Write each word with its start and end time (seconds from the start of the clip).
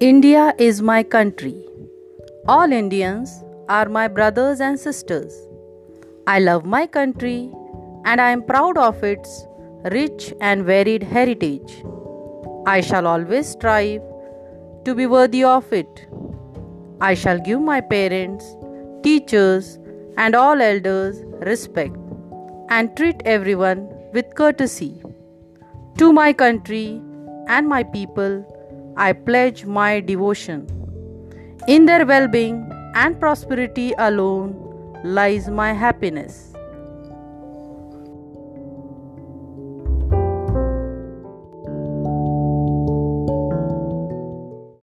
India 0.00 0.54
is 0.58 0.80
my 0.80 1.02
country. 1.02 1.56
All 2.46 2.70
Indians 2.72 3.42
are 3.68 3.88
my 3.88 4.06
brothers 4.06 4.60
and 4.60 4.78
sisters. 4.78 5.34
I 6.28 6.38
love 6.38 6.64
my 6.64 6.86
country 6.86 7.50
and 8.04 8.20
I 8.20 8.30
am 8.30 8.44
proud 8.44 8.78
of 8.78 9.02
its 9.02 9.44
rich 9.90 10.32
and 10.40 10.64
varied 10.64 11.02
heritage. 11.02 11.82
I 12.64 12.80
shall 12.80 13.08
always 13.08 13.48
strive 13.48 14.00
to 14.84 14.94
be 14.94 15.06
worthy 15.06 15.42
of 15.42 15.72
it. 15.72 16.06
I 17.00 17.14
shall 17.14 17.40
give 17.40 17.60
my 17.60 17.80
parents, 17.80 18.54
teachers, 19.02 19.80
and 20.16 20.36
all 20.36 20.62
elders 20.62 21.24
respect 21.40 21.96
and 22.68 22.96
treat 22.96 23.20
everyone 23.24 23.88
with 24.12 24.32
courtesy. 24.36 25.02
To 25.96 26.12
my 26.12 26.32
country 26.32 27.02
and 27.48 27.68
my 27.68 27.82
people, 27.82 28.44
I 29.00 29.12
pledge 29.12 29.64
my 29.64 30.00
devotion. 30.00 30.66
In 31.68 31.86
their 31.86 32.04
well 32.04 32.26
being 32.26 32.68
and 32.96 33.18
prosperity 33.20 33.92
alone 33.96 34.56
lies 35.04 35.48
my 35.48 35.72
happiness. 35.72 36.52